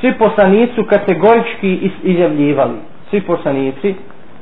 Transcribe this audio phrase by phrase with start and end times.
[0.00, 2.76] svi poslanici kategorički izjavljivali,
[3.10, 3.94] svi poslanici,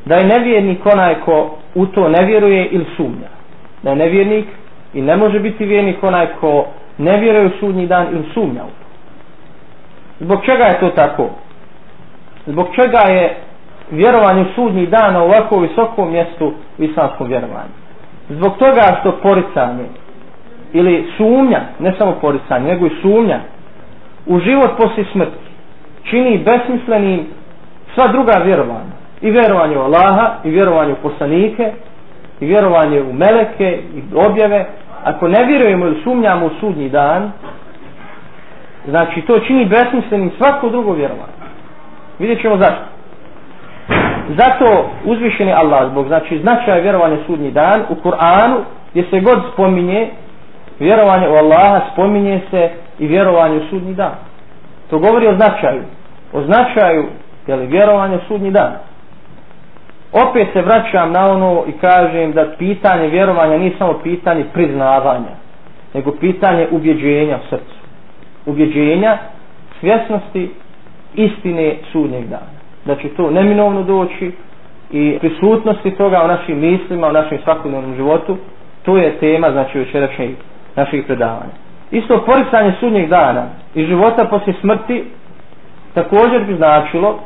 [0.04, 3.28] da je nevjernik onaj ko u to ne vjeruje ili sumnja.
[3.82, 4.46] Da je nevjernik
[4.94, 6.66] i ne može biti vjernik onaj ko
[6.98, 8.84] ne vjeruje u sudnji dan ili sumnja u to.
[10.20, 11.30] Zbog čega je to tako?
[12.46, 13.36] Zbog čega je
[13.90, 17.74] vjerovanje u sudnji dan na ovako visokom mjestu u islamskom vjerovanju?
[18.28, 19.84] Zbog toga što poricanje
[20.72, 23.40] ili sumnja, ne samo poricanje, nego i sumnja
[24.26, 25.47] u život poslije smrti
[26.10, 27.26] čini besmislenim
[27.94, 28.98] sva druga vjerovanja.
[29.20, 31.72] I vjerovanje u Allaha, i vjerovanje u poslanike,
[32.40, 34.66] i vjerovanje u meleke, i objave.
[35.04, 37.32] Ako ne vjerujemo ili sumnjamo u sudnji dan,
[38.86, 41.38] znači to čini besmislenim svako drugo vjerovanje.
[42.18, 42.84] Vidjet ćemo zašto.
[44.28, 48.56] Zato uzvišeni Allah zbog znači značaja vjerovanja sudnji dan u Kur'anu
[48.90, 50.10] gdje se god spominje
[50.78, 54.14] vjerovanje u Allaha spominje se i vjerovanje u sudnji dan.
[54.90, 55.82] To govori o značaju.
[56.32, 57.04] O značaju
[57.46, 58.72] jeli, vjerovanja u sudnji dan.
[60.12, 65.34] Opet se vraćam na ono i kažem da pitanje vjerovanja nije samo pitanje priznavanja,
[65.94, 67.78] nego pitanje ubjeđenja u srcu.
[68.46, 69.18] Ubjeđenja,
[69.80, 70.50] svjesnosti,
[71.14, 72.58] istine sudnjeg dana.
[72.84, 74.32] Da će to neminovno doći
[74.90, 78.36] i prisutnosti toga u našim mislima, u našem svakodnevnom životu,
[78.82, 80.30] to je tema znači večerašnjeg
[80.76, 81.52] naših predavanja.
[81.90, 85.04] Isto poricanje sudnjeg dana i života poslije smrti
[85.94, 87.20] također bi značilo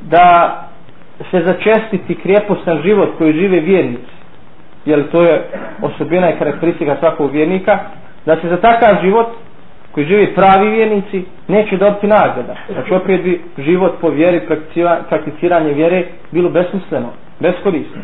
[0.00, 0.64] da
[1.30, 4.12] se začestiti krijepostan život koji žive vjernici,
[4.84, 5.48] jer to je
[5.82, 7.78] osobina i karakteristika svakog vjernika,
[8.26, 9.26] da se za takav život
[9.92, 12.54] koji živi pravi vjernici neće dobiti nagrada.
[12.72, 14.40] Znači opet bi život po vjeri,
[15.08, 17.08] prakticiranje vjere bilo besmisleno,
[17.40, 18.02] beskorisno.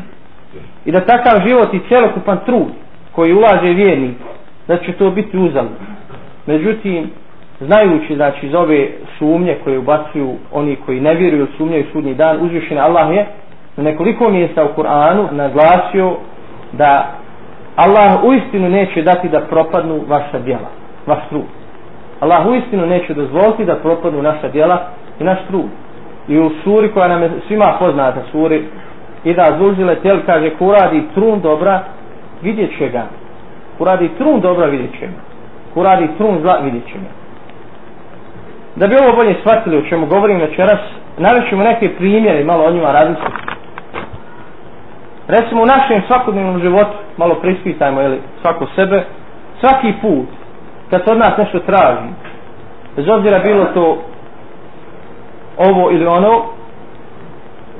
[0.84, 2.72] I da takav život i cjelokupan trud
[3.12, 4.16] koji ulaže vjernik,
[4.68, 5.76] da će to biti uzalno.
[6.46, 7.10] Međutim,
[7.60, 8.88] znajući znači iz ove
[9.18, 13.26] sumnje koje ubacuju oni koji ne vjeruju sumnjaju sudnji dan, uzvišen Allah je
[13.76, 16.16] na nekoliko mjesta u Kur'anu naglasio
[16.72, 17.14] da
[17.76, 20.68] Allah u istinu neće dati da propadnu vaša djela,
[21.06, 21.44] vaš trud.
[22.20, 24.88] Allah u istinu neće dozvoliti da propadnu naša djela
[25.20, 25.68] i naš trud.
[26.28, 28.64] I u suri koja nam je svima poznata suri
[29.24, 31.82] i da zulzile tel kaže ko radi trun dobra
[32.42, 33.02] vidjet će ga.
[33.78, 35.20] Ko radi trun dobra vidjet će ga.
[35.74, 37.23] Ko radi trun zla vidjet će ga.
[38.76, 40.80] Da bi ovo bolje shvatili o čemu govorim večeras,
[41.18, 43.32] navećemo neke primjere malo o njima različiti.
[45.28, 49.04] Recimo u našem svakodnevnom životu, malo prispitajmo ili svako sebe,
[49.60, 50.26] svaki put
[50.90, 52.08] kad se od nas nešto traži,
[52.96, 53.98] bez obzira bilo to
[55.58, 56.42] ovo ili ono,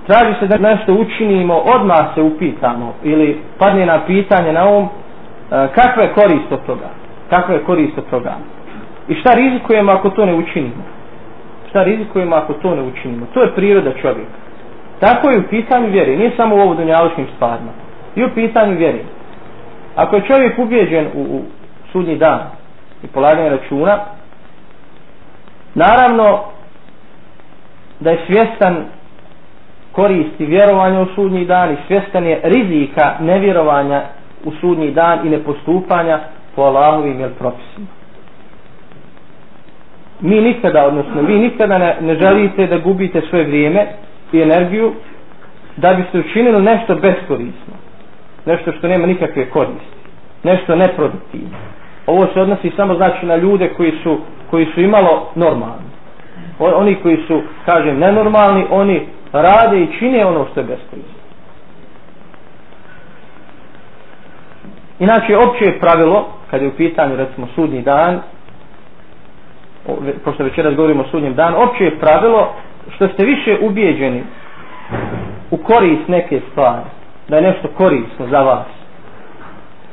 [0.07, 4.89] traži se da nešto učinimo, odmah se upitamo ili padne na pitanje na ovom,
[5.51, 6.89] kakva je korist od toga?
[7.31, 8.35] Kakva je korist od toga?
[9.09, 10.83] I šta rizikujemo ako to ne učinimo?
[11.69, 13.27] Šta rizikujemo ako to ne učinimo?
[13.35, 14.39] To je priroda čovjeka.
[15.01, 17.71] Tako je u pitanju vjeri, nije samo u ovo dunjaločnim stvarima.
[18.17, 19.01] I u pitanju vjeri.
[19.97, 21.43] Ako je čovjek ubijeđen u, u
[21.93, 22.41] sudnji dan
[23.03, 23.99] i polaganje računa,
[25.75, 26.41] naravno
[28.01, 28.85] da je svjestan
[29.93, 34.03] koristi vjerovanja u sudnji dan i svjestan je rizika nevjerovanja
[34.45, 36.21] u sudnji dan i nepostupanja
[36.57, 38.04] po Allahovim jel propisima
[40.25, 43.87] mi nikada, odnosno vi nikada ne, ne želite da gubite svoje vrijeme
[44.33, 44.93] i energiju
[45.77, 47.75] da biste učinili nešto beskorisno.
[48.47, 49.95] Nešto što nema nikakve koristi.
[50.45, 51.57] Nešto neproduktivno.
[52.07, 54.19] Ovo se odnosi samo znači na ljude koji su,
[54.51, 55.91] koji su imalo normalni.
[56.59, 61.15] O, oni koji su, kažem, nenormalni, oni rade i čine ono što je beskorisno.
[64.99, 68.21] Inače, opće pravilo, kad je u pitanju, recimo, sudni dan,
[70.25, 72.53] pošto večeras govorimo o sudnjem danu, opće je pravilo
[72.95, 74.23] što ste više ubijeđeni
[75.51, 76.85] u korist neke stvari,
[77.29, 78.67] da je nešto korisno za vas.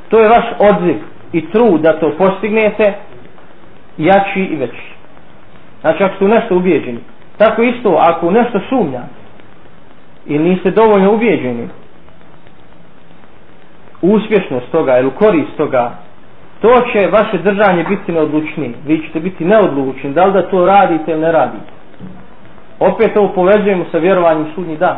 [0.08, 0.96] To je vaš odziv
[1.32, 2.94] i trud da to postignete
[3.98, 4.92] jači i veći.
[5.80, 6.98] Znači ako ste u nešto ubijeđeni,
[7.38, 9.00] tako isto ako u nešto sumnja
[10.26, 11.68] ili niste dovoljno ubijeđeni
[14.02, 15.90] u uspješnost toga ili u korist toga
[16.62, 18.74] to će vaše držanje biti neodlučni.
[18.86, 20.12] Vi ćete biti neodlučni.
[20.12, 21.72] Da li da to radite ili ne radite.
[22.80, 24.96] Opet ovo povezujemo sa vjerovanjem sudnji dan.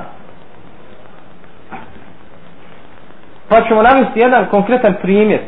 [3.48, 5.40] Pa ćemo navesti jedan konkretan primjer.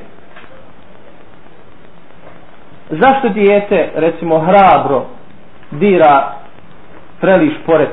[2.90, 5.04] Zašto dijete, recimo, hrabro
[5.70, 6.32] dira
[7.20, 7.88] preliš pored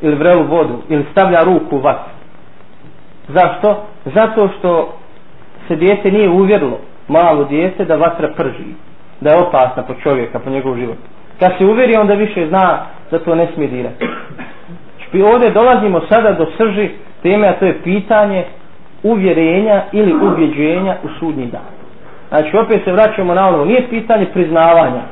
[0.00, 2.12] ili vrelu vodu ili stavlja ruku u vatru?
[3.28, 3.82] Zašto?
[4.04, 4.94] Zato što
[5.68, 6.78] se dijete nije uvjerilo
[7.10, 8.74] malo dijete da vatra prži,
[9.20, 10.96] da je opasna po čovjeka, po njegov život.
[11.38, 14.06] kad se uvjeri onda više zna da to ne smije dirati.
[15.10, 16.90] Znači ovdje dolazimo sada do srži
[17.22, 18.44] teme a to je pitanje
[19.02, 21.70] uvjerenja ili ubjeđenja u sudnji dan.
[22.28, 25.02] Znači opet se vraćamo na ono nije pitanje priznavanja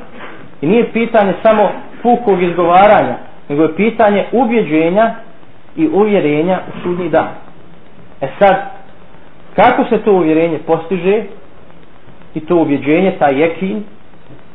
[0.61, 1.69] i nije pitanje samo
[2.03, 3.15] pukog izgovaranja
[3.49, 5.15] nego je pitanje ubjeđenja
[5.75, 7.29] i uvjerenja u sudnji dan.
[8.21, 8.55] E sad
[9.55, 11.23] kako se to uvjerenje postiže?
[12.35, 13.83] I to ubjeđenje, taj jekin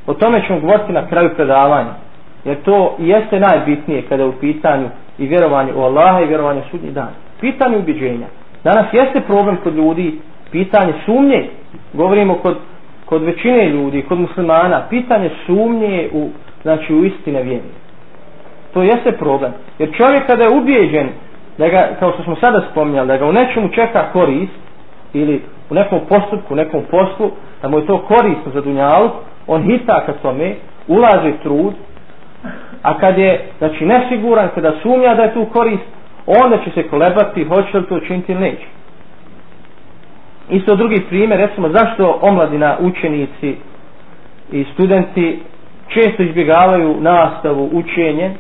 [0.07, 1.95] o tome ćemo govoriti na kraju predavanja.
[2.45, 4.89] Jer to jeste najbitnije kada je u pitanju
[5.19, 7.09] i vjerovanje u Allaha i vjerovanje u sudnji dan.
[7.41, 8.27] Pitanje ubjeđenja.
[8.65, 10.19] Danas jeste problem kod ljudi
[10.53, 11.49] pitanje sumnje.
[11.93, 12.57] Govorimo kod,
[13.05, 16.29] kod većine ljudi kod muslimana pitanje sumnje u,
[16.63, 17.71] znači u istine vjeri.
[18.75, 19.53] To jeste problem.
[19.79, 21.09] Jer čovjek kada je ubijeđen
[21.59, 24.53] da ga, kao što smo sada spominjali da ga u nečemu čeka korist
[25.13, 27.31] ili u nekom postupku, u nekom poslu
[27.65, 29.11] da mu je to korisno za dunjalu
[29.47, 30.55] on hita ka tome
[30.89, 31.75] ulaže trud
[32.83, 35.83] a kad je znači nesiguran kada sumnja da je tu korist
[36.27, 38.67] onda će se kolebati hoće li to učiniti ili neće.
[40.51, 43.57] Isto drugi primjer recimo zašto omladina učenici
[44.53, 45.39] i studenti
[45.89, 48.31] često izbjegavaju nastavu učenje?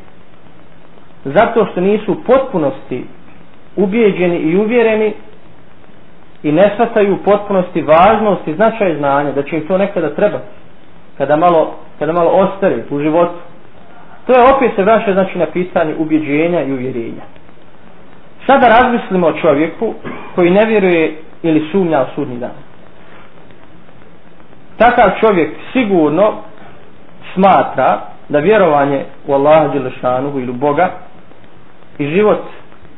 [1.24, 3.04] Zato što nisu u potpunosti
[3.76, 5.12] ubijeđeni i uvjereni
[6.44, 10.38] i ne shvataju u potpunosti važnost i značaj znanja da će im to nekada treba
[11.18, 13.34] kada malo, kada malo ostari u životu.
[14.26, 17.22] To je opet se vraća znači na pitanje ubjeđenja i uvjerenja.
[18.46, 19.94] Sada razmislimo o čovjeku
[20.34, 22.50] koji ne vjeruje ili sumnja u sudnji dan.
[24.78, 26.32] Takav čovjek sigurno
[27.34, 30.90] smatra da vjerovanje u Allaha Đelešanuhu ili Boga
[31.98, 32.40] i život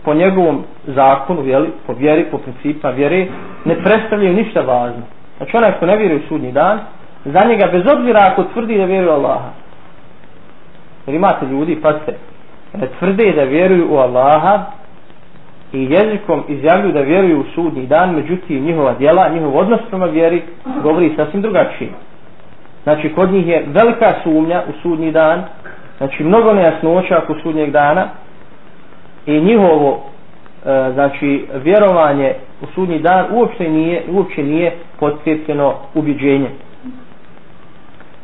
[0.06, 3.26] po njegovom zakonu, jeli, po vjeri, po principa vjere,
[3.64, 5.02] ne predstavljaju ništa važno.
[5.36, 6.78] Znači onaj ko ne vjeruje u sudnji dan,
[7.24, 9.50] za njega bez obzira ako tvrdi da vjeruje u Allaha.
[11.06, 12.14] Jer imate ljudi, pa se
[12.74, 14.64] ne tvrde da vjeruju u Allaha
[15.72, 20.42] i jezikom izjavljuju da vjeruju u sudnji dan, međutim njihova djela, njihov odnos prema vjeri
[20.82, 21.90] govori sasvim drugačije.
[22.82, 25.44] Znači kod njih je velika sumnja u sudnji dan,
[25.98, 28.08] znači mnogo nejasnoća oko sudnjeg dana,
[29.26, 30.00] i njihovo
[30.67, 36.50] e, znači vjerovanje u sudnji dan uopće nije uopće nije potkrepljeno ubiđenje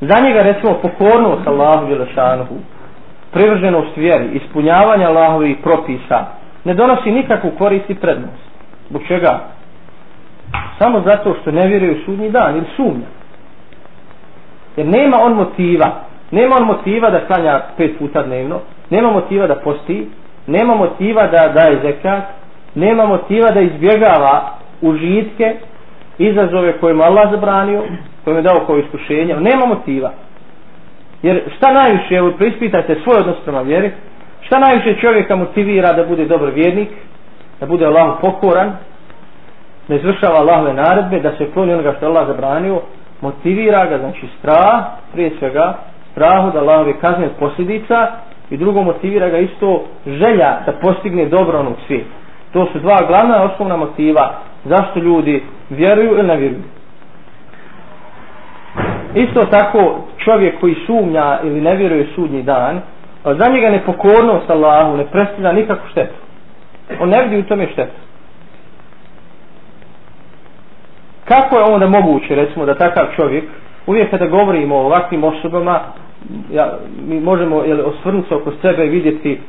[0.01, 2.55] za njega recimo pokornost Allahu Đelešanuhu
[3.33, 6.27] privrženost vjeri ispunjavanje Allahovih propisa
[6.65, 8.43] ne donosi nikakvu korist i prednost.
[8.91, 9.41] Zbog čega?
[10.79, 13.07] Samo zato što ne vjeruje u sudnji dan ili sumnja.
[14.77, 15.91] Jer nema on motiva.
[16.31, 18.61] Nema on motiva da klanja pet puta dnevno
[18.91, 20.09] nema motiva da posti
[20.47, 22.23] nema motiva da daje zekat,
[22.75, 24.51] nema motiva da izbjegava
[24.81, 25.55] užitke,
[26.19, 27.83] izazove koje mu Allah zabranio,
[28.25, 30.13] koje mu je dao kao iskušenje, nema motiva.
[31.23, 33.91] Jer šta najviše, evo prispitajte svoj odnos prema vjeri,
[34.41, 36.89] šta najviše čovjeka motivira da bude dobar vjernik,
[37.61, 38.73] da bude Allah pokoran,
[39.89, 42.81] da izvršava Allahove naredbe, da se kloni onoga što je Allah zabranio,
[43.21, 45.75] motivira ga, znači strah, prije svega,
[46.13, 48.07] strahu da Allahove kazne posljedica,
[48.53, 52.11] i drugo motivira ga isto želja da postigne dobro onog svijeta.
[52.53, 54.35] To su dva glavna osnovna motiva
[54.65, 56.63] zašto ljudi vjeruju ili ne vjeruju.
[59.15, 62.81] Isto tako čovjek koji sumnja ili ne vjeruje sudnji dan,
[63.25, 66.15] za njega nepokornost Allahu ne predstavlja nikakvu štetu.
[67.01, 68.01] On ne vidi u tome štetu.
[71.25, 73.45] Kako je onda moguće, recimo, da takav čovjek,
[73.87, 75.81] uvijek kada govorimo o ovakvim osobama,
[76.53, 79.41] ja, mi možemo jel, osvrnuti se oko sebe i vidjeti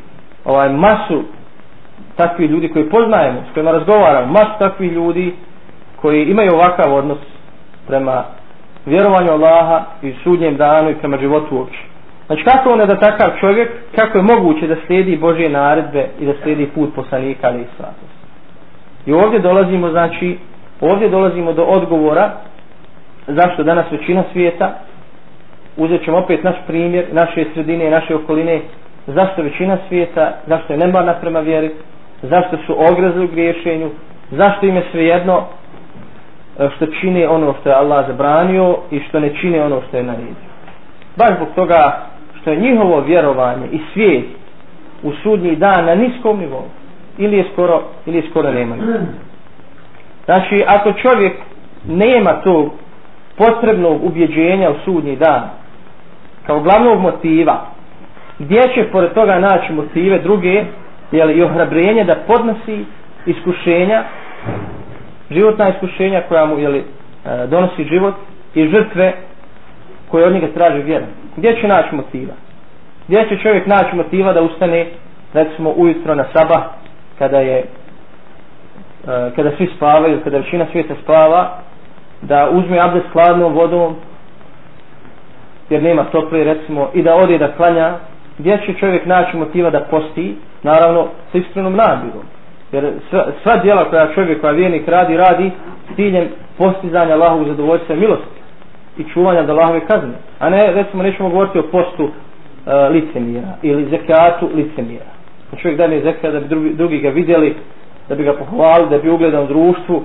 [0.46, 1.24] ovaj masu
[2.16, 5.34] takvih ljudi koji poznajemo, s kojima razgovaramo, masu takvih ljudi
[6.02, 7.18] koji imaju ovakav odnos
[7.88, 8.24] prema
[8.86, 11.80] vjerovanju Allaha i sudnjem danu i prema životu uopće.
[12.28, 16.34] Znači kako onda da takav čovjek, kako je moguće da slijedi Božje naredbe i da
[16.44, 18.14] slijedi put poslanika ali i svatost.
[19.06, 20.38] I ovdje dolazimo, znači,
[20.82, 22.32] ovdje dolazimo do odgovora
[23.28, 24.80] zašto danas većina svijeta
[25.78, 28.62] uzet ćemo opet naš primjer, naše sredine, naše okoline,
[29.08, 31.72] zašto većina svijeta, zašto je nemarna prema vjeri,
[32.22, 33.90] zašto su ogrezli u griješenju,
[34.32, 35.42] zašto im je svejedno
[36.60, 40.04] e, što čine ono što je Allah zabranio i što ne čine ono što je
[40.04, 40.50] naredio.
[41.18, 41.98] Baš zbog toga
[42.42, 44.26] što je njihovo vjerovanje i svijet
[45.04, 46.64] u sudnji dan na niskom nivou
[47.18, 48.76] ili je skoro, ili je skoro nema.
[50.26, 51.34] Znači, ako čovjek
[51.88, 52.72] nema tog
[53.38, 55.50] potrebnog ubjeđenja u sudnji dan,
[56.48, 57.66] kao glavnog motiva.
[58.40, 60.64] Gdje će pored toga naći motive druge
[61.12, 62.86] jel, i ohrabrenje da podnosi
[63.26, 64.04] iskušenja
[65.32, 68.16] životna iskušenja koja mu jeli, e, donosi život
[68.56, 69.14] i žrtve
[70.12, 71.06] koje od njega traži vjera
[71.38, 72.34] gdje će naći motiva?
[73.08, 74.88] Gdje će čovjek naći motiva da ustane
[75.34, 76.64] recimo ujutro na sabah
[77.20, 77.66] kada je e,
[79.36, 81.60] kada svi spavaju kada većina svijeta spava
[82.22, 83.96] da uzme abdest hladnom vodom
[85.74, 87.94] jer nema tople recimo i da ode da klanja
[88.38, 90.36] gdje će čovjek naći motiva da posti?
[90.64, 92.24] Naravno sa iskrenom nabirom
[92.74, 95.52] jer sva, sva djela koja čovjek koja vjernik radi radi
[95.92, 96.28] s ciljem
[96.58, 98.40] postizanja Allahovog zadovoljstva i milosti
[98.98, 100.14] i čuvanja da Allahove kazne.
[100.40, 105.06] A ne recimo nećemo govoriti o postu e, uh, licemira ili zekatu licemira
[105.52, 107.56] da čovjek daje zekat da bi drugi, drugi ga vidjeli
[108.10, 110.04] da bi ga pohvalili da bi ugledao društvu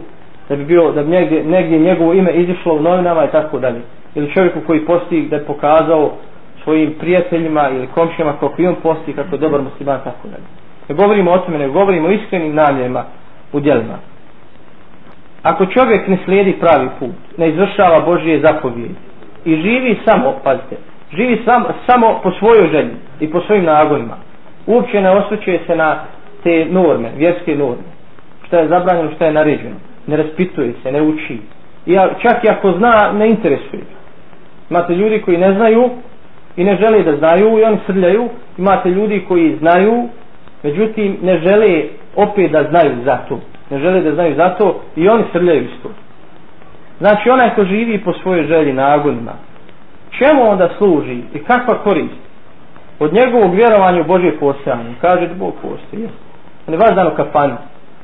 [0.48, 3.80] da bi bio da bi negdje, negdje njegovo ime izišlo u novinama i tako dalje
[4.14, 6.12] ili čovjeku koji posti da je pokazao
[6.64, 10.36] svojim prijateljima ili komšijama kako i on posti kako je dobar musliman tako da
[10.88, 13.04] ne govorimo o tome ne govorimo o iskrenim namjerima
[13.52, 13.98] u djelima.
[15.42, 18.94] Ako čovjek ne slijedi pravi put ne izvršava Božije zapovjedi
[19.44, 20.76] i živi samo pazite
[21.16, 24.16] živi sam, samo po svojoj želji i po svojim nagonima
[24.66, 26.04] uopće ne osjećuje se na
[26.42, 27.88] te norme vjerske norme
[28.46, 29.76] što je zabranjeno što je naređeno
[30.08, 31.38] ne raspituje se, ne uči.
[31.86, 33.82] Ja, čak i ako zna, ne interesuje
[34.70, 35.90] imate ljudi koji ne znaju
[36.56, 38.28] i ne žele da znaju i oni srljaju.
[38.58, 40.08] Imate ljudi koji znaju
[40.62, 41.82] međutim ne žele
[42.16, 43.40] opet da znaju za to.
[43.70, 45.90] Ne žele da znaju za to i oni srljaju isto.
[46.98, 49.32] Znači onaj ko živi po svojoj želji nagonima
[50.18, 52.28] čemu onda služi i kakva korist?
[52.98, 54.94] Od njegovog vjerovanja u Božje postojanje.
[55.00, 56.08] Kaže da Bog postoji
[56.66, 57.56] on je vaš dan u kafanju.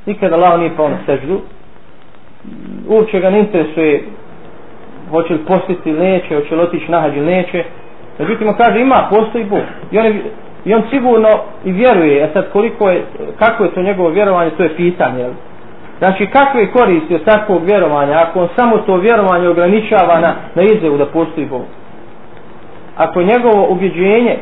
[0.07, 1.41] nikada Allah nije pao na seždu.
[2.89, 4.05] Uopće ga ne interesuje
[5.11, 7.65] hoće li postiti ili neće, hoće li otići nahađi ili neće.
[8.19, 9.63] Međutim, on kaže ima, postoji Bog.
[9.91, 10.23] I on, je,
[10.65, 11.29] I on sigurno
[11.65, 13.05] i vjeruje, a sad koliko je,
[13.39, 15.21] kako je to njegovo vjerovanje, to je pitanje.
[15.21, 15.33] Jel?
[15.99, 20.97] Znači, kakve koristi od takvog vjerovanja, ako on samo to vjerovanje ograničava na, na izjavu
[20.99, 21.63] da postoji Bog?
[22.97, 24.37] Ako njegovo ubjeđenje,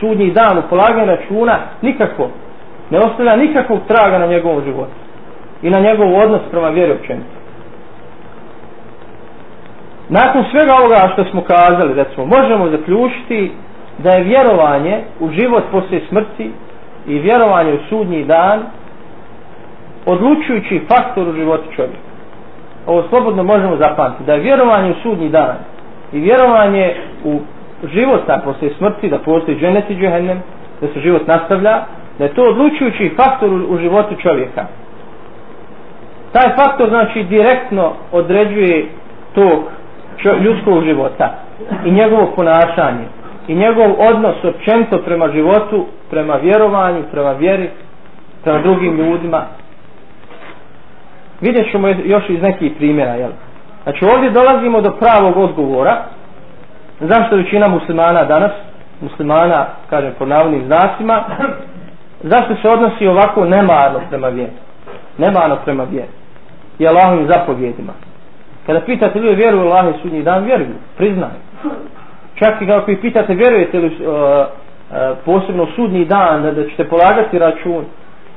[0.00, 2.28] sudnji dan, u polaganju računa, nikako,
[2.90, 4.92] ne ostavlja nikakvog traga na njegovom životu
[5.62, 7.43] i na njegov odnos prema vjeri općenito
[10.08, 13.52] nakon svega ovoga što smo kazali recimo, možemo zaključiti
[13.98, 16.50] da je vjerovanje u život poslije smrti
[17.06, 18.62] i vjerovanje u sudnji dan
[20.06, 21.98] odlučujući faktor u životu čovjeka.
[22.86, 25.56] Ovo slobodno možemo zapamtiti da je vjerovanje u sudnji dan
[26.12, 26.94] i vjerovanje
[27.24, 27.40] u
[27.94, 30.42] život poslije smrti da postoji dženet i džehennem
[30.80, 31.84] da se život nastavlja
[32.18, 34.66] da je to odlučujući faktor u, u životu čovjeka.
[36.32, 38.86] Taj faktor znači direktno određuje
[39.34, 39.64] tog
[40.42, 41.34] ljudskog života
[41.84, 43.04] i njegovo ponašanje
[43.48, 47.70] i njegov odnos općenito prema životu, prema vjerovanju, prema vjeri,
[48.42, 49.42] prema drugim ljudima.
[51.40, 53.14] Vidjet ćemo još iz nekih primjera.
[53.14, 53.30] Jel?
[53.82, 56.04] Znači ovdje dolazimo do pravog odgovora
[57.00, 58.52] zašto većina muslimana danas,
[59.00, 61.24] muslimana, kažem, po navodnim znacima,
[62.22, 64.52] zašto se odnosi ovako nemarno prema vjeri.
[65.18, 66.08] Nemarno prema vjeri.
[66.78, 67.92] I Allahovim zapovjedima.
[68.66, 71.38] Kada pitate ljudi vjeruju u Allah i sudnji dan, vjeruju, priznaju.
[72.34, 74.46] Čak i kako ih pitate vjerujete li uh, uh,
[75.24, 77.84] posebno sudnji dan da, da ćete polagati račun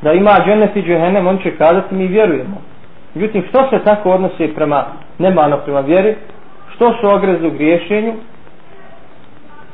[0.02, 2.62] da ima džennet i džehennem, on će kazati mi vjerujemo.
[3.14, 4.86] Međutim, što se tako odnosi prema
[5.18, 6.16] nemano prema vjeri?
[6.76, 8.14] Što su ogrezi u griješenju?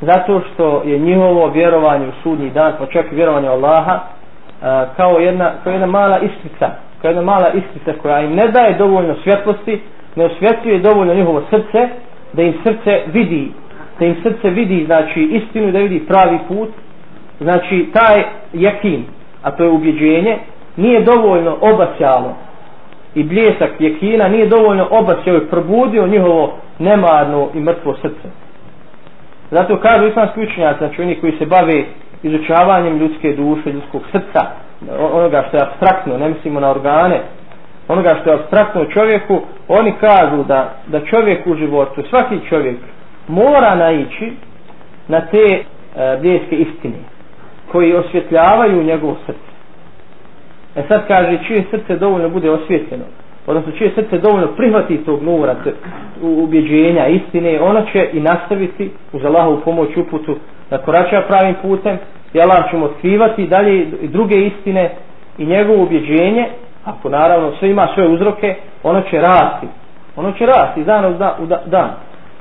[0.01, 4.67] Zato što je njihovo vjerovanje u sudnji dan, pa čak i vjerovanje Allaha, uh,
[4.97, 6.69] kao jedna, kao jedna mala iskrica,
[7.01, 9.81] kao jedna mala iskrica koja im ne daje dovoljno svjetlosti
[10.15, 11.89] ne osvjetljuje dovoljno njihovo srce
[12.33, 13.51] da im srce vidi
[13.99, 16.69] da im srce vidi znači istinu da vidi pravi put.
[17.39, 19.05] Znači taj jakin
[19.43, 20.37] a to je ubjeđenje
[20.77, 22.35] nije dovoljno obasjalo
[23.15, 28.27] i bljesak jekina nije dovoljno obasjao i probudio njihovo nemarno i mrtvo srce.
[29.51, 31.83] Zato kažu islamski učenjaci znači oni koji se bave
[32.23, 34.41] izučavanjem ljudske duše ljudskog srca
[35.13, 37.21] onoga što je abstraktno ne mislimo na organe
[37.87, 42.77] onoga što je abstraktno čovjeku, oni kažu da, da čovjek u životu, svaki čovjek
[43.27, 44.31] mora naići
[45.07, 45.63] na te e,
[46.21, 46.97] bljeske istine
[47.71, 49.53] koji osvjetljavaju njegovo srce.
[50.75, 53.03] E sad kaže, čije srce dovoljno bude osvjetljeno,
[53.47, 55.55] odnosno čije srce dovoljno prihvati tog nura,
[56.21, 60.35] ubjeđenja, istine, ono će i nastaviti uz Allahovu pomoć uputu
[60.69, 61.97] da korača pravim putem
[62.33, 64.91] i Allah će mu otkrivati dalje i druge istine
[65.37, 66.47] i njegovo ubjeđenje
[66.85, 69.67] ako naravno sve ima sve uzroke, ono će rasti.
[70.15, 71.33] Ono će rasti dan u dan.
[71.39, 71.89] U dan.